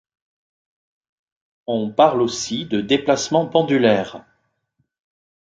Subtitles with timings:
[1.67, 4.25] On parle aussi de déplacement pendulaire.